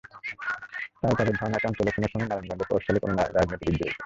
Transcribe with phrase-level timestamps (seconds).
[1.01, 3.97] তাই তাঁদের ধারণা, চঞ্চলের খুনের সঙ্গে নারায়ণগঞ্জের প্রভাবশালী কোনো রাজনীতিবিদ জড়িত।